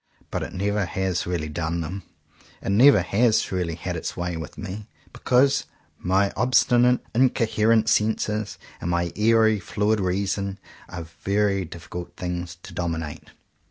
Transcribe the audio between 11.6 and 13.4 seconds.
difficult things to dominate.